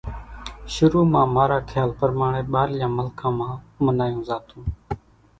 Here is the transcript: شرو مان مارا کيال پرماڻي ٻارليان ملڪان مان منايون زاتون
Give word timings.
شرو 0.73 1.01
مان 1.13 1.27
مارا 1.35 1.57
کيال 1.69 1.89
پرماڻي 1.99 2.41
ٻارليان 2.53 2.93
ملڪان 2.97 3.31
مان 3.39 3.53
منايون 3.85 4.19
زاتون 4.27 4.61